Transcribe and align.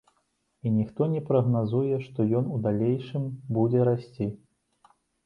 І 0.65 0.69
ніхто 0.77 1.07
не 1.11 1.19
прагназуе, 1.27 1.99
што 2.05 2.25
ён 2.39 2.47
у 2.55 2.57
далейшым 2.65 3.29
будзе 3.59 3.85
расці. 3.91 4.29